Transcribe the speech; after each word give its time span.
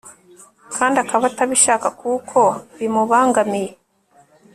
kandi 0.75 0.97
akaba 1.03 1.23
atabishaka 1.31 1.87
kuko 2.01 2.39
bimubangamiye 2.77 3.71